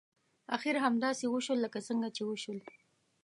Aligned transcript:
اخر 0.55 0.75
همداسې 0.85 1.25
وشول 1.29 1.57
لکه 1.65 1.79
څنګه 1.87 2.07
چې 2.15 2.21
وشول. 2.29 2.59